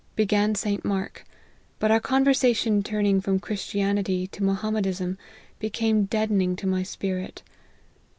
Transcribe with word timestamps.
Began 0.15 0.55
St. 0.55 0.83
Mark; 0.83 1.25
but 1.77 1.91
our 1.91 1.99
conversation 1.99 2.81
turning 2.81 3.21
from 3.21 3.39
Christian 3.39 3.99
ity 3.99 4.25
to 4.29 4.41
Mohammedism, 4.41 5.15
became 5.59 6.05
deadening 6.05 6.55
to 6.55 6.65
my 6.65 6.81
spirit. 6.81 7.43